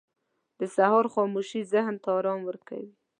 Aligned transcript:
•د 0.59 0.61
سهار 0.75 1.05
خاموشي 1.13 1.61
ذهن 1.73 1.95
ته 2.03 2.09
آرام 2.19 2.39
ورکوي. 2.49 2.91